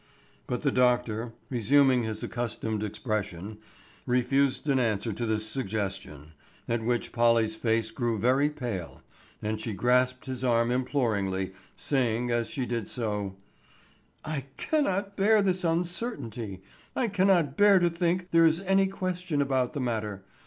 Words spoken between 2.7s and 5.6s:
expression, refused an answer to this